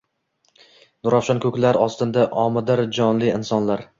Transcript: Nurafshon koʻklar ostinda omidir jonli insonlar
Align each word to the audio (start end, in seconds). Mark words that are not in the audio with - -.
Nurafshon 1.07 1.41
koʻklar 1.43 1.79
ostinda 1.85 2.25
omidir 2.47 2.83
jonli 3.01 3.33
insonlar 3.37 3.89